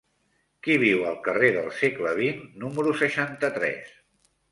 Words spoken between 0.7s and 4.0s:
viu al carrer del Segle XX número seixanta-tres?